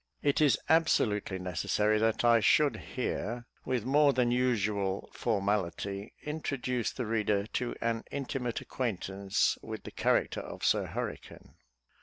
It 0.23 0.41
is 0.41 0.57
absolutely 0.67 1.37
necessary 1.37 1.99
that 1.99 2.25
I 2.25 2.39
should 2.39 2.75
here, 2.75 3.45
with 3.65 3.85
more 3.85 4.13
than 4.13 4.31
usual 4.31 5.11
formality, 5.13 6.11
introduce 6.25 6.89
the 6.91 7.05
reader 7.05 7.45
to 7.45 7.75
an 7.81 8.03
intimate 8.09 8.61
acquaintance 8.61 9.59
with 9.61 9.83
the 9.83 9.91
character 9.91 10.39
of 10.41 10.65
Sir 10.65 10.87
Hurricane. 10.87 11.53